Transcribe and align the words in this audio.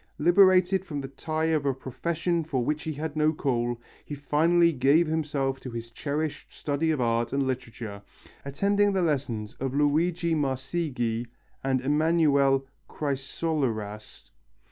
Liberated 0.17 0.83
from 0.83 0.99
the 1.01 1.07
tie 1.09 1.45
of 1.53 1.63
a 1.63 1.75
profession 1.75 2.43
for 2.43 2.65
which 2.65 2.81
he 2.85 2.93
had 2.93 3.15
no 3.15 3.31
call, 3.31 3.79
he 4.03 4.15
finally 4.15 4.71
gave 4.73 5.05
himself 5.05 5.59
to 5.59 5.69
his 5.69 5.91
cherished 5.91 6.51
study 6.51 6.89
of 6.89 6.99
art 6.99 7.31
and 7.31 7.45
literature, 7.45 8.01
attending 8.43 8.93
the 8.93 9.03
lessons 9.03 9.53
of 9.59 9.75
Luigi 9.75 10.33
Marsigli 10.33 11.27
and 11.63 11.81
Emanuele 11.81 12.65
Chrysoloras. 12.89 14.31